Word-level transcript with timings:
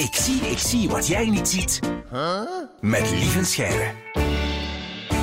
Ik 0.00 0.14
zie, 0.14 0.40
ik 0.40 0.58
zie 0.58 0.88
wat 0.88 1.06
jij 1.06 1.30
niet 1.30 1.48
ziet. 1.48 1.80
Met 2.80 3.10
Lieven 3.10 3.46
Scheire. 3.46 3.92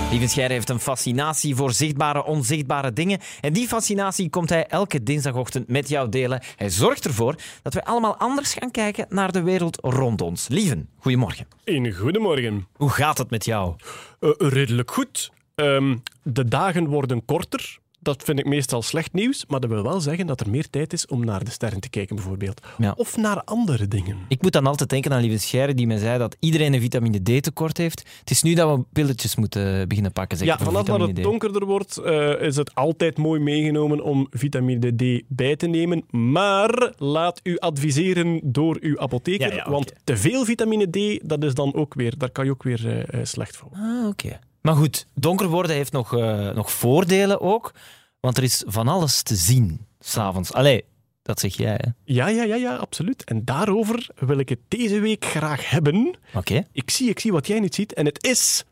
Lieven 0.09 0.29
Scheire 0.29 0.53
heeft 0.53 0.69
een 0.69 0.79
fascinatie 0.79 1.55
voor 1.55 1.71
zichtbare, 1.71 2.23
onzichtbare 2.23 2.93
dingen. 2.93 3.19
En 3.41 3.53
die 3.53 3.67
fascinatie 3.67 4.29
komt 4.29 4.49
hij 4.49 4.67
elke 4.67 5.03
dinsdagochtend 5.03 5.67
met 5.67 5.89
jou 5.89 6.09
delen. 6.09 6.41
Hij 6.55 6.69
zorgt 6.69 7.05
ervoor 7.05 7.35
dat 7.61 7.73
we 7.73 7.85
allemaal 7.85 8.17
anders 8.17 8.53
gaan 8.53 8.71
kijken 8.71 9.05
naar 9.09 9.31
de 9.31 9.41
wereld 9.41 9.77
rond 9.81 10.21
ons. 10.21 10.47
Lieven, 10.47 10.89
goedemorgen. 10.97 11.47
Een 11.63 11.93
goedemorgen. 11.93 12.67
Hoe 12.75 12.89
gaat 12.89 13.17
het 13.17 13.29
met 13.29 13.45
jou? 13.45 13.75
Uh, 14.19 14.31
redelijk 14.37 14.91
goed. 14.91 15.31
Ehm, 15.55 15.97
de 16.23 16.45
dagen 16.45 16.87
worden 16.87 17.25
korter. 17.25 17.79
Dat 18.07 18.23
vind 18.23 18.39
ik 18.39 18.45
meestal 18.45 18.81
slecht 18.81 19.13
nieuws, 19.13 19.45
maar 19.47 19.59
dat 19.59 19.69
wil 19.69 19.83
wel 19.83 19.99
zeggen 19.99 20.27
dat 20.27 20.39
er 20.39 20.49
meer 20.49 20.69
tijd 20.69 20.93
is 20.93 21.05
om 21.05 21.25
naar 21.25 21.43
de 21.43 21.51
sterren 21.51 21.79
te 21.79 21.89
kijken, 21.89 22.15
bijvoorbeeld. 22.15 22.61
Ja. 22.77 22.93
Of 22.97 23.17
naar 23.17 23.43
andere 23.43 23.87
dingen. 23.87 24.17
Ik 24.27 24.41
moet 24.41 24.51
dan 24.51 24.67
altijd 24.67 24.89
denken 24.89 25.13
aan 25.13 25.21
Lieve 25.21 25.37
Scheire, 25.37 25.73
die 25.73 25.87
mij 25.87 25.97
zei 25.97 26.17
dat 26.17 26.35
iedereen 26.39 26.73
een 26.73 26.81
vitamine 26.81 27.19
D 27.19 27.43
tekort 27.43 27.77
heeft. 27.77 28.03
Het 28.19 28.29
is 28.29 28.41
nu 28.41 28.53
dat 28.53 28.77
we 28.77 28.83
pilletjes 28.93 29.35
moeten 29.35 29.87
beginnen 29.87 30.11
pakken. 30.11 30.37
Zeker 30.37 30.57
Ja, 30.59 30.65
vanaf 30.65 30.85
dat 30.85 30.99
het 30.99 31.15
donkerder 31.15 31.65
wordt, 31.65 31.97
eh, 31.97 32.41
is 32.41 32.55
het 32.55 32.75
altijd 32.75 33.17
mooi 33.17 33.39
meegenomen 33.39 34.01
om 34.03 34.27
vitamine 34.29 34.95
D 34.95 35.23
bij 35.27 35.55
te 35.55 35.67
nemen. 35.67 36.03
Maar 36.09 36.93
laat 36.97 37.39
u 37.43 37.57
adviseren 37.57 38.39
door 38.43 38.77
uw 38.81 38.99
apotheker, 38.99 39.47
Ja, 39.47 39.55
ja, 39.55 39.61
oké. 39.61 39.71
want 39.71 39.93
te 40.03 40.17
veel 40.17 40.45
vitamine 40.45 40.89
D, 40.89 41.29
dat 41.29 41.43
is 41.43 41.53
dan 41.53 41.73
ook 41.73 41.93
weer, 41.93 42.17
daar 42.17 42.31
kan 42.31 42.45
je 42.45 42.51
ook 42.51 42.63
weer 42.63 42.87
eh, 42.87 43.19
eh, 43.19 43.25
slecht 43.25 43.57
voor. 43.57 43.69
Ah, 43.73 44.07
oké. 44.07 44.39
Maar 44.61 44.75
goed, 44.75 45.07
donker 45.13 45.47
worden 45.47 45.75
heeft 45.75 45.91
nog, 45.91 46.11
nog 46.55 46.71
voordelen 46.71 47.41
ook. 47.41 47.73
Want 48.19 48.37
er 48.37 48.43
is 48.43 48.63
van 48.67 48.87
alles 48.87 49.21
te 49.21 49.35
zien, 49.35 49.85
s'avonds. 49.99 50.53
Allee, 50.53 50.83
dat 51.21 51.39
zeg 51.39 51.57
jij, 51.57 51.73
hè? 51.77 51.89
Ja, 52.03 52.27
ja, 52.27 52.43
ja, 52.43 52.55
ja, 52.55 52.75
absoluut. 52.75 53.23
En 53.23 53.45
daarover 53.45 54.09
wil 54.19 54.37
ik 54.37 54.49
het 54.49 54.59
deze 54.67 54.99
week 54.99 55.25
graag 55.25 55.69
hebben. 55.69 56.15
Oké. 56.33 56.67
Ik 56.71 56.89
zie, 56.91 57.09
ik 57.09 57.19
zie 57.19 57.31
wat 57.31 57.47
jij 57.47 57.59
niet 57.59 57.75
ziet. 57.75 57.93
En 57.93 58.05
het 58.05 58.23
is 58.25 58.63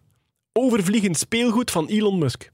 overvliegend 0.53 1.17
speelgoed 1.17 1.71
van 1.71 1.87
Elon 1.87 2.17
Musk. 2.17 2.49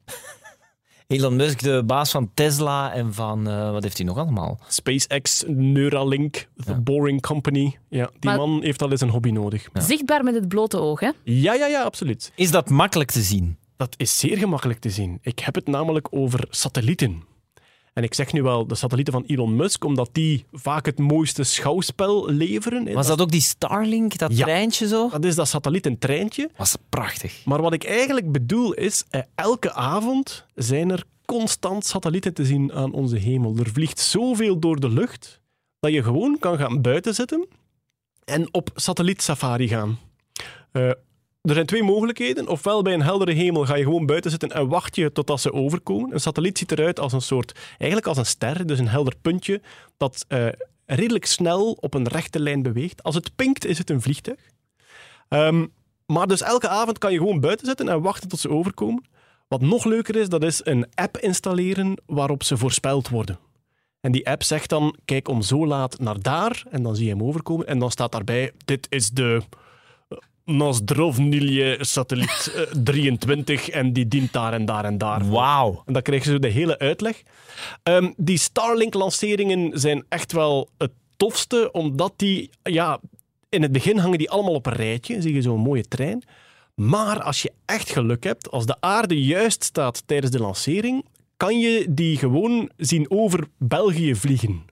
Elon 1.08 1.36
Musk, 1.36 1.60
de 1.64 1.84
baas 1.86 2.12
van 2.12 2.32
Tesla 2.34 2.94
en 2.94 3.14
van... 3.14 3.48
eh, 3.50 3.72
wat 3.72 3.84
heeft 3.84 3.98
hij 3.98 4.06
nog 4.06 4.18
allemaal? 4.18 4.60
SpaceX, 4.68 5.44
Neuralink, 5.48 6.48
The 6.66 6.76
Boring 6.82 7.22
Company. 7.22 7.78
Ja, 7.90 8.06
die 8.20 8.30
Maar- 8.30 8.38
man 8.38 8.62
heeft 8.64 8.82
al 8.82 8.92
eens 8.92 9.02
een 9.02 9.10
hobby 9.10 9.32
nodig. 9.32 9.68
Zichtbaar 9.74 10.24
met 10.24 10.34
het 10.34 10.48
blote 10.48 10.78
oog, 10.80 11.00
hè? 11.00 11.10
Ja, 11.24 11.54
ja, 11.54 11.66
ja, 11.68 11.84
absoluut. 11.84 12.32
Is 12.36 12.52
dat 12.52 12.70
makkelijk 12.70 13.12
te 13.12 13.22
zien? 13.22 13.58
Dat 13.82 13.94
is 13.98 14.20
zeer 14.20 14.38
gemakkelijk 14.38 14.80
te 14.80 14.90
zien. 14.90 15.20
Ik 15.22 15.40
heb 15.40 15.56
het 15.56 15.68
namelijk 15.68 16.08
over 16.12 16.46
satellieten. 16.50 17.24
En 17.94 18.04
ik 18.04 18.14
zeg 18.14 18.34
nu 18.34 18.42
wel 18.44 18.68
de 18.68 18.76
satellieten 18.76 19.14
van 19.14 19.24
Elon 19.28 19.56
Musk, 19.56 19.84
omdat 19.84 20.10
die 20.12 20.46
vaak 20.52 20.86
het 20.86 21.00
mooiste 21.00 21.44
schouwspel 21.44 22.30
leveren. 22.30 22.94
Was 22.94 23.08
dat 23.08 23.22
ook 23.22 23.32
die 23.32 23.42
Starlink, 23.42 24.18
dat 24.18 24.38
Ja. 24.38 24.44
treintje 24.44 24.88
zo? 24.88 25.10
Dat 25.10 25.26
is 25.26 25.36
dat 25.36 25.48
satellietentreintje. 25.48 26.50
Was 26.58 26.76
prachtig. 26.90 27.46
Maar 27.46 27.62
wat 27.62 27.74
ik 27.74 27.84
eigenlijk 27.84 28.32
bedoel 28.32 28.74
is, 28.74 29.04
elke 29.36 29.74
avond 29.74 30.46
zijn 30.56 30.92
er 30.92 31.04
constant 31.26 31.86
satellieten 31.86 32.34
te 32.34 32.46
zien 32.46 32.74
aan 32.74 32.94
onze 32.94 33.18
hemel. 33.18 33.56
Er 33.58 33.70
vliegt 33.72 34.00
zoveel 34.00 34.60
door 34.60 34.80
de 34.80 34.90
lucht 34.90 35.42
dat 35.80 35.92
je 35.92 36.04
gewoon 36.04 36.40
kan 36.40 36.58
gaan 36.58 36.82
buiten 36.82 37.14
zitten 37.16 37.48
en 38.26 38.54
op 38.54 38.70
satellietsafari 38.76 39.68
gaan. 39.68 40.00
Eh, 40.72 40.92
er 41.42 41.54
zijn 41.54 41.66
twee 41.66 41.84
mogelijkheden. 41.84 42.48
Ofwel 42.48 42.82
bij 42.82 42.94
een 42.94 43.02
heldere 43.02 43.32
hemel 43.32 43.66
ga 43.66 43.76
je 43.76 43.84
gewoon 43.84 44.06
buiten 44.06 44.32
zitten 44.32 44.52
en 44.52 44.68
wacht 44.68 44.96
je 44.96 45.12
totdat 45.12 45.42
ze 45.42 45.54
overkomen. 45.54 46.14
Een 46.14 46.20
satelliet 46.20 46.58
ziet 46.58 46.72
eruit 46.72 47.00
als 47.00 47.14
een 47.14 47.22
soort, 47.22 47.60
eigenlijk 47.70 48.08
als 48.08 48.18
een 48.18 48.26
ster, 48.26 48.66
dus 48.66 48.80
een 48.80 48.88
helder 48.88 49.16
puntje 49.22 49.62
dat 49.98 50.26
eh, 50.28 50.48
redelijk 50.86 51.26
snel 51.26 51.72
op 51.72 51.94
een 51.94 52.08
rechte 52.08 52.40
lijn 52.40 52.62
beweegt. 52.62 53.04
Als 53.04 53.16
het 53.16 53.36
pinkt, 53.36 53.66
is 53.66 53.78
het 53.78 53.90
een 53.90 54.02
vliegtuig. 54.02 54.40
Ehm, 55.28 55.66
maar 56.06 56.28
dus 56.28 56.42
elke 56.42 56.68
avond 56.68 56.98
kan 56.98 57.12
je 57.12 57.18
gewoon 57.18 57.40
buiten 57.40 57.66
zitten 57.66 57.90
en 57.90 58.02
wachten 58.02 58.30
tot 58.30 58.40
ze 58.40 58.50
overkomen. 58.50 59.04
Wat 59.48 59.62
nog 59.62 59.86
leuker 59.86 60.16
is, 60.16 60.30
dat 60.30 60.44
is 60.44 60.62
een 60.64 60.86
app 60.96 61.18
installeren 61.18 62.02
waarop 62.06 62.44
ze 62.44 62.58
voorspeld 62.58 63.10
worden. 63.10 63.40
En 64.02 64.12
die 64.12 64.30
app 64.30 64.44
zegt 64.44 64.70
dan, 64.70 64.96
kijk 65.06 65.28
om 65.28 65.42
zo 65.42 65.68
laat 65.68 66.00
naar 66.00 66.22
daar, 66.22 66.64
en 66.70 66.84
dan 66.84 66.96
zie 66.96 67.06
je 67.06 67.12
hem 67.12 67.24
overkomen. 67.24 67.68
En 67.68 67.80
dan 67.80 67.92
staat 67.92 68.12
daarbij, 68.12 68.52
dit 68.66 68.88
is 68.90 69.10
de 69.10 69.42
Nozdrovnilje 70.52 71.78
satelliet 71.80 72.54
eh, 72.56 72.62
23 72.84 73.70
en 73.70 73.94
die 73.94 74.08
dient 74.08 74.34
daar 74.34 74.54
en 74.54 74.66
daar 74.66 74.86
en 74.86 74.98
daar. 74.98 75.30
Wauw. 75.30 75.84
En 75.86 75.94
dan 75.94 76.02
krijgen 76.02 76.32
ze 76.32 76.40
de 76.40 76.48
hele 76.48 76.80
uitleg. 76.80 77.22
Ehm, 77.84 78.12
die 78.18 78.38
Starlink-lanceringen 78.38 79.80
zijn 79.80 80.06
echt 80.10 80.32
wel 80.32 80.70
het 80.78 80.92
tofste, 81.18 81.72
omdat 81.72 82.14
die, 82.16 82.50
ja, 82.64 83.00
in 83.50 83.62
het 83.62 83.72
begin 83.72 83.98
hangen 83.98 84.18
die 84.18 84.30
allemaal 84.30 84.54
op 84.54 84.66
een 84.66 84.74
rijtje. 84.74 85.22
Zie 85.22 85.34
je 85.34 85.42
zo'n 85.42 85.60
mooie 85.60 85.88
trein. 85.88 86.24
Maar 86.76 87.22
als 87.22 87.42
je 87.42 87.52
echt 87.66 87.90
geluk 87.90 88.24
hebt, 88.24 88.52
als 88.52 88.66
de 88.66 88.76
aarde 88.80 89.24
juist 89.24 89.64
staat 89.64 90.04
tijdens 90.06 90.32
de 90.32 90.40
lancering, 90.40 91.06
kan 91.38 91.60
je 91.60 91.86
die 91.90 92.18
gewoon 92.18 92.70
zien 92.78 93.12
over 93.12 93.48
België 93.58 94.16
vliegen. 94.16 94.71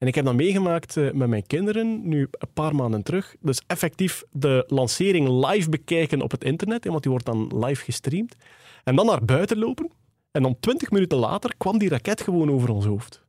En 0.00 0.06
ik 0.06 0.14
heb 0.14 0.24
dat 0.24 0.34
meegemaakt 0.34 0.96
eh, 0.96 1.12
met 1.12 1.28
mijn 1.28 1.46
kinderen, 1.46 2.08
nu 2.08 2.28
een 2.30 2.52
paar 2.54 2.74
maanden 2.74 3.02
terug. 3.02 3.36
Dus 3.40 3.60
effectief 3.66 4.22
de 4.30 4.64
lancering 4.66 5.28
live 5.46 5.68
bekijken 5.68 6.22
op 6.22 6.30
het 6.30 6.44
internet, 6.44 6.84
want 6.84 7.02
die 7.02 7.10
wordt 7.10 7.26
dan 7.26 7.64
live 7.64 7.84
gestreamd. 7.84 8.36
En 8.84 8.96
dan 8.96 9.06
naar 9.06 9.24
buiten 9.24 9.58
lopen. 9.58 9.90
En 10.30 10.42
dan 10.42 10.56
twintig 10.60 10.90
minuten 10.90 11.18
later 11.18 11.54
kwam 11.58 11.78
die 11.78 11.88
raket 11.88 12.20
gewoon 12.20 12.50
over 12.50 12.70
ons 12.70 12.84
hoofd. 12.84 13.24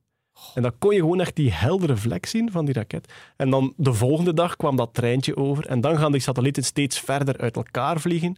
En 0.54 0.62
dan 0.62 0.78
kon 0.78 0.94
je 0.94 1.00
gewoon 1.00 1.20
echt 1.20 1.36
die 1.36 1.52
heldere 1.52 1.98
vlek 1.98 2.26
zien 2.26 2.52
van 2.52 2.66
die 2.66 2.74
raket. 2.74 3.14
En 3.36 3.50
dan 3.50 3.74
de 3.78 3.94
volgende 3.94 4.34
dag 4.34 4.56
kwam 4.56 4.76
dat 4.76 4.94
treintje 4.94 5.36
over. 5.36 5.66
En 5.66 5.82
dan 5.82 5.98
gaan 5.98 6.12
die 6.12 6.22
satellieten 6.22 6.64
steeds 6.64 7.00
verder 7.00 7.38
uit 7.38 7.56
elkaar 7.56 8.00
vliegen. 8.00 8.38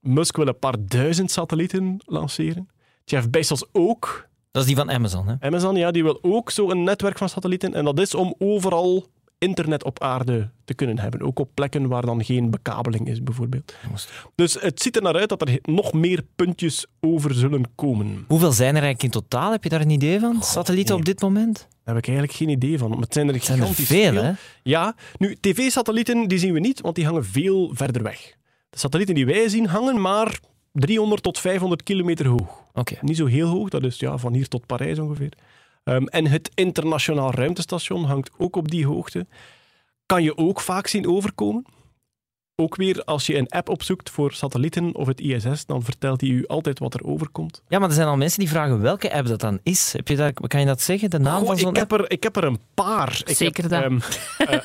Musk 0.00 0.36
wil 0.36 0.46
een 0.46 0.58
paar 0.58 0.76
duizend 0.78 1.30
satellieten 1.30 1.96
lanceren. 2.04 2.68
Jeff 3.04 3.30
Bezos 3.30 3.64
ook. 3.72 4.28
Dat 4.54 4.62
is 4.62 4.68
die 4.68 4.76
van 4.76 4.90
Amazon, 4.90 5.28
hè? 5.28 5.34
Amazon 5.40 5.76
ja, 5.76 5.90
die 5.90 6.02
wil 6.02 6.18
ook 6.22 6.50
zo'n 6.50 6.82
netwerk 6.82 7.18
van 7.18 7.28
satellieten. 7.28 7.74
En 7.74 7.84
dat 7.84 7.98
is 7.98 8.14
om 8.14 8.34
overal 8.38 9.06
internet 9.38 9.84
op 9.84 10.02
aarde 10.02 10.50
te 10.64 10.74
kunnen 10.74 10.98
hebben. 10.98 11.22
Ook 11.22 11.38
op 11.38 11.50
plekken 11.54 11.88
waar 11.88 12.06
dan 12.06 12.24
geen 12.24 12.50
bekabeling 12.50 13.08
is, 13.08 13.22
bijvoorbeeld. 13.22 13.74
Dus 14.34 14.56
het 14.60 14.82
ziet 14.82 14.96
er 14.96 15.02
naar 15.02 15.14
uit 15.14 15.28
dat 15.28 15.48
er 15.48 15.58
nog 15.62 15.92
meer 15.92 16.22
puntjes 16.36 16.86
over 17.00 17.34
zullen 17.34 17.64
komen. 17.74 18.24
Hoeveel 18.28 18.52
zijn 18.52 18.76
er 18.76 18.82
eigenlijk 18.82 19.02
in 19.02 19.20
totaal? 19.20 19.50
Heb 19.50 19.62
je 19.62 19.68
daar 19.68 19.80
een 19.80 19.90
idee 19.90 20.20
van? 20.20 20.42
Satellieten 20.42 20.92
nee. 20.92 21.00
op 21.00 21.04
dit 21.04 21.20
moment? 21.20 21.58
Daar 21.58 21.94
heb 21.94 22.04
ik 22.04 22.08
eigenlijk 22.08 22.38
geen 22.38 22.48
idee 22.48 22.78
van. 22.78 22.90
Maar 22.90 22.98
het 22.98 23.12
zijn 23.12 23.28
er 23.28 23.34
Het 23.34 23.44
zijn 23.44 23.60
er 23.60 23.66
gigantisch 23.66 23.86
veel, 23.86 24.14
hè? 24.14 24.32
Ja, 24.62 24.94
nu, 25.18 25.36
tv-satellieten 25.40 26.28
die 26.28 26.38
zien 26.38 26.52
we 26.52 26.60
niet, 26.60 26.80
want 26.80 26.94
die 26.94 27.04
hangen 27.04 27.24
veel 27.24 27.70
verder 27.72 28.02
weg. 28.02 28.34
De 28.70 28.78
satellieten 28.78 29.14
die 29.14 29.26
wij 29.26 29.48
zien 29.48 29.66
hangen 29.66 30.00
maar 30.00 30.38
300 30.72 31.22
tot 31.22 31.38
500 31.38 31.82
kilometer 31.82 32.26
hoog. 32.26 32.63
Oké. 32.74 32.96
Niet 33.00 33.16
zo 33.16 33.26
heel 33.26 33.48
hoog, 33.48 33.68
dat 33.68 33.82
is 33.84 33.98
ja, 33.98 34.18
van 34.18 34.32
hier 34.32 34.48
tot 34.48 34.66
Parijs 34.66 34.98
ongeveer. 34.98 35.32
Ehm, 35.84 36.04
en 36.04 36.26
het 36.26 36.50
internationaal 36.54 37.30
ruimtestation 37.34 38.04
hangt 38.04 38.30
ook 38.38 38.56
op 38.56 38.70
die 38.70 38.86
hoogte. 38.86 39.26
Kan 40.06 40.22
je 40.22 40.36
ook 40.36 40.60
vaak 40.60 40.86
zien 40.86 41.08
overkomen. 41.08 41.64
Ook 42.56 42.76
weer, 42.76 43.04
als 43.04 43.26
je 43.26 43.36
een 43.36 43.48
app 43.48 43.68
opzoekt 43.68 44.10
voor 44.10 44.32
satellieten 44.32 44.94
of 44.94 45.06
het 45.06 45.20
ISS, 45.20 45.66
dan 45.66 45.82
vertelt 45.82 46.20
hij 46.20 46.30
u 46.30 46.46
altijd 46.46 46.78
wat 46.78 46.94
er 46.94 47.04
overkomt. 47.04 47.62
Ja, 47.68 47.78
maar 47.78 47.88
er 47.88 47.94
zijn 47.94 48.08
al 48.08 48.16
mensen 48.16 48.38
die 48.38 48.48
vragen 48.48 48.80
welke 48.80 49.12
app 49.12 49.26
dat 49.26 49.40
dan 49.40 49.58
is. 49.62 49.92
Heb 49.92 50.08
je 50.08 50.16
daar, 50.16 50.32
kan 50.32 50.60
je 50.60 50.66
dat 50.66 50.80
zeggen? 50.80 51.10
De 51.10 51.18
naam 51.18 51.44
van 51.46 51.58
zo'n 51.58 51.74
ik, 51.74 51.78
app? 51.80 51.90
heb 51.90 52.00
er, 52.00 52.10
ik 52.10 52.22
heb 52.22 52.36
er 52.36 52.44
een 52.44 52.58
paar. 52.74 53.22
Ik 53.24 53.36
Zeker 53.36 53.70
heb, 53.70 53.72
dat. 53.72 53.82
ehm, 53.82 54.62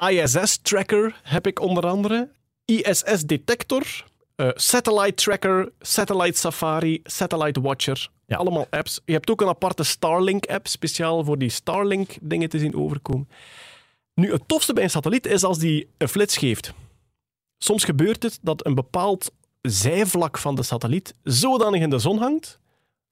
eh, 0.00 0.24
ISS-tracker 0.24 1.20
heb 1.22 1.46
ik 1.46 1.60
onder 1.60 1.86
andere. 1.86 2.30
ISS-detector. 2.64 4.04
Eh, 4.40 4.48
satellite 4.54 5.14
Tracker, 5.14 5.72
Satellite 5.80 6.38
Safari, 6.38 7.00
Satellite 7.04 7.60
Watcher. 7.60 8.08
Ja. 8.26 8.36
Allemaal 8.36 8.66
apps. 8.70 9.00
Je 9.04 9.12
hebt 9.12 9.30
ook 9.30 9.40
een 9.40 9.48
aparte 9.48 9.84
Starlink-app, 9.84 10.66
speciaal 10.66 11.24
voor 11.24 11.38
die 11.38 11.50
Starlink-dingen 11.50 12.48
te 12.48 12.58
zien 12.58 12.74
overkomen. 12.74 13.28
Nu, 14.14 14.32
het 14.32 14.42
tofste 14.46 14.72
bij 14.72 14.82
een 14.82 14.90
satelliet 14.90 15.26
is 15.26 15.44
als 15.44 15.58
die 15.58 15.88
een 15.98 16.08
flits 16.08 16.36
geeft. 16.36 16.72
Soms 17.58 17.84
gebeurt 17.84 18.22
het 18.22 18.38
dat 18.42 18.66
een 18.66 18.74
bepaald 18.74 19.32
zijvlak 19.62 20.38
van 20.38 20.54
de 20.54 20.62
satelliet 20.62 21.14
zodanig 21.22 21.80
in 21.80 21.90
de 21.90 21.98
zon 21.98 22.18
hangt, 22.18 22.60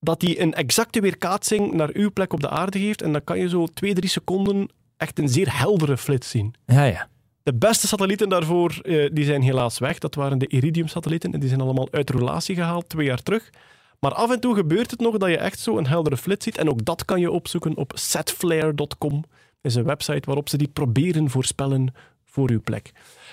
dat 0.01 0.21
die 0.21 0.41
een 0.41 0.55
exacte 0.55 1.01
weerkaatsing 1.01 1.73
naar 1.73 1.91
uw 1.93 2.13
plek 2.13 2.33
op 2.33 2.41
de 2.41 2.49
aarde 2.51 2.79
geeft. 2.79 3.03
En 3.03 3.13
dan 3.13 3.25
kan 3.25 3.39
je 3.39 3.49
zo 3.49 3.67
twee, 3.67 3.95
drie 3.95 4.11
seconden 4.11 4.69
echt 4.97 5.19
een 5.19 5.29
zeer 5.29 5.59
heldere 5.59 5.97
flits 5.97 6.31
zien. 6.31 6.55
Ja, 6.67 6.85
ja. 6.85 7.09
De 7.49 7.55
beste 7.55 7.87
satellieten 7.87 8.29
daarvoor 8.29 8.79
eh, 8.83 9.11
die 9.13 9.25
zijn 9.25 9.43
helaas 9.43 9.79
weg. 9.79 9.99
Dat 9.99 10.15
waren 10.15 10.39
de 10.39 10.47
Iridium-satellieten 10.47 11.33
en 11.33 11.41
die 11.41 11.49
zijn 11.49 11.61
allemaal 11.61 11.89
uit 11.91 12.11
roulatie 12.11 12.55
gehaald 12.55 12.89
twee 12.89 13.07
jaar 13.07 13.23
terug. 13.23 13.51
Maar 13.99 14.15
af 14.15 14.31
en 14.31 14.41
toe 14.41 14.55
gebeurt 14.55 14.91
het 14.91 15.01
nog 15.01 15.17
dat 15.17 15.29
je 15.29 15.37
echt 15.37 15.59
zo 15.59 15.79
een 15.79 15.87
heldere 15.87 16.17
flits 16.17 16.45
ziet. 16.45 16.59
En 16.59 16.69
ook 16.69 16.85
dat 16.85 17.05
kan 17.05 17.21
je 17.21 17.31
opzoeken 17.31 17.77
op 17.77 17.93
setflare.com. 17.95 19.25
is 19.61 19.75
een 19.75 19.85
website 19.85 20.23
waarop 20.25 20.49
ze 20.49 20.57
die 20.57 20.69
proberen 20.69 21.31
voorspellen 21.31 21.95
voor 22.25 22.51
uw 22.51 22.61
plek. 22.61 22.93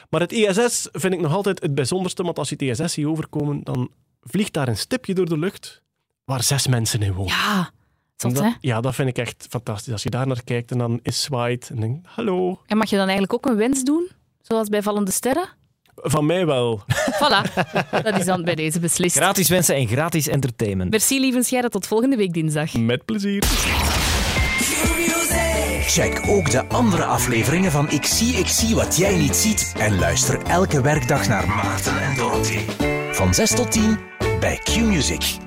Maar 0.09 0.21
het 0.21 0.31
ISS 0.31 0.87
vind 0.91 1.13
ik 1.13 1.19
nog 1.19 1.33
altijd 1.33 1.61
het 1.61 1.75
bijzonderste, 1.75 2.23
want 2.23 2.37
als 2.37 2.49
je 2.49 2.55
het 2.59 2.79
ISS 2.79 2.93
ziet 2.93 3.05
overkomen, 3.05 3.63
dan 3.63 3.89
vliegt 4.21 4.53
daar 4.53 4.67
een 4.67 4.77
stipje 4.77 5.13
door 5.13 5.29
de 5.29 5.37
lucht 5.37 5.81
waar 6.25 6.43
zes 6.43 6.67
mensen 6.67 7.01
in 7.01 7.13
wonen. 7.13 7.33
Ja, 7.33 7.71
Dat-? 8.15 8.57
Ja, 8.59 8.81
dat 8.81 8.95
vind 8.95 9.09
ik 9.09 9.17
echt 9.17 9.45
fantastisch. 9.49 9.93
Als 9.93 10.03
je 10.03 10.09
daar 10.09 10.27
naar 10.27 10.43
kijkt 10.43 10.71
en 10.71 10.77
dan 10.77 10.99
is 11.03 11.21
zwaait 11.21 11.69
en 11.69 11.79
denkt, 11.79 12.07
hallo. 12.07 12.61
En 12.65 12.77
mag 12.77 12.89
je 12.89 12.95
dan 12.95 13.07
eigenlijk 13.07 13.33
ook 13.33 13.45
een 13.45 13.57
wens 13.57 13.83
doen? 13.83 14.09
Zoals 14.41 14.69
bij 14.69 14.81
Vallende 14.81 15.11
Sterren? 15.11 15.47
Van 15.95 16.25
mij 16.25 16.45
wel. 16.45 16.81
Voilà, 17.21 17.53
dat 18.03 18.19
is 18.19 18.25
dan 18.25 18.43
bij 18.43 18.55
deze 18.55 18.79
beslist. 18.79 19.15
Gratis 19.15 19.49
wensen 19.49 19.75
en 19.75 19.87
gratis 19.87 20.27
entertainment. 20.27 20.91
Merci, 20.91 21.19
lieve 21.19 21.43
Scheire. 21.43 21.69
Tot 21.69 21.87
volgende 21.87 22.15
week 22.15 22.33
dinsdag. 22.33 22.73
Met 22.73 23.05
plezier. 23.05 23.43
Check 25.87 26.21
ook 26.27 26.51
de 26.51 26.65
andere 26.67 27.05
afleveringen 27.05 27.71
van 27.71 27.89
Ik 27.89 28.05
zie, 28.05 28.33
ik 28.33 28.47
zie 28.47 28.75
wat 28.75 28.97
jij 28.97 29.17
niet 29.17 29.35
ziet. 29.35 29.73
En 29.77 29.99
luister 29.99 30.41
elke 30.41 30.81
werkdag 30.81 31.27
naar 31.27 31.47
Maarten 31.47 32.01
en 32.01 32.15
Dorothee. 32.15 32.65
Van 33.11 33.33
6 33.33 33.49
tot 33.55 33.71
10 33.71 33.99
bij 34.39 34.59
Q-Music. 34.63 35.44